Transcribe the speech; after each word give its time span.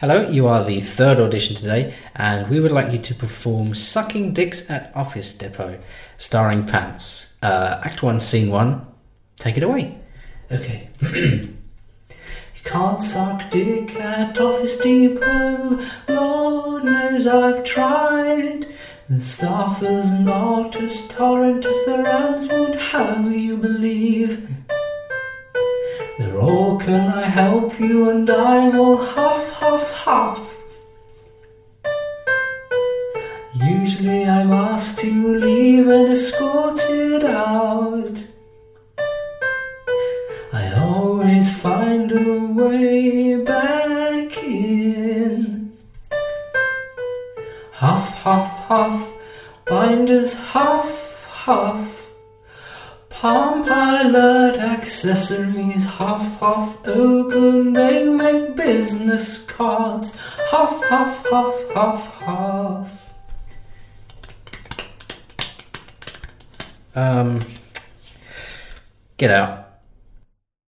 Hello, 0.00 0.28
you 0.28 0.48
are 0.48 0.64
the 0.64 0.80
third 0.80 1.20
audition 1.20 1.54
today, 1.54 1.94
and 2.16 2.50
we 2.50 2.58
would 2.58 2.72
like 2.72 2.92
you 2.92 2.98
to 2.98 3.14
perform 3.14 3.74
Sucking 3.74 4.34
Dicks 4.34 4.68
at 4.68 4.90
Office 4.96 5.32
Depot, 5.32 5.78
starring 6.18 6.66
Pants. 6.66 7.32
Uh, 7.40 7.80
act 7.84 8.02
1, 8.02 8.18
Scene 8.18 8.50
1. 8.50 8.84
Take 9.36 9.56
it 9.56 9.62
away. 9.62 9.96
Okay. 10.50 10.88
you 11.00 11.54
can't 12.64 13.00
suck 13.00 13.48
dick 13.52 13.94
at 14.00 14.36
Office 14.40 14.78
Depot. 14.78 15.80
Lord 16.08 16.84
knows 16.84 17.28
I've 17.28 17.62
tried. 17.62 18.66
The 19.08 19.20
staff 19.20 19.80
is 19.80 20.10
not 20.10 20.74
as 20.74 21.06
tolerant 21.06 21.64
as 21.64 21.86
their 21.86 22.04
hands 22.04 22.48
would 22.48 22.74
have 22.74 23.30
you 23.32 23.56
believe. 23.56 24.48
They're 26.18 26.40
all, 26.40 26.78
can 26.78 27.12
I 27.12 27.22
help 27.22 27.78
you? 27.78 28.08
And 28.08 28.28
I'm 28.30 28.78
all 28.78 28.96
huff, 28.96 29.53
Usually 33.64 34.28
I'm 34.28 34.52
asked 34.52 34.98
to 34.98 35.36
leave 35.38 35.88
and 35.88 36.12
escorted 36.12 37.24
out. 37.24 38.12
I 40.52 40.74
always 40.78 41.56
find 41.58 42.12
a 42.12 42.38
way 42.60 43.36
back 43.42 44.36
in. 44.44 45.72
Huff, 47.72 48.12
huff, 48.14 48.50
huff, 48.68 49.12
binders 49.64 50.36
huff, 50.36 51.24
huff. 51.24 52.10
Palm 53.08 53.64
Pilot 53.64 54.58
accessories, 54.58 55.86
huff, 55.86 56.38
huff, 56.38 56.86
open, 56.86 57.72
they 57.72 58.06
make 58.10 58.56
business 58.56 59.42
cards. 59.46 60.18
Huff, 60.50 60.84
huff, 60.84 61.24
huff, 61.30 61.72
huff, 61.72 62.06
huff. 62.16 63.03
Um, 66.96 67.40
get 69.16 69.30
out. 69.30 69.63